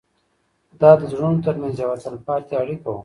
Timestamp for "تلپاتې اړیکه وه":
2.03-2.99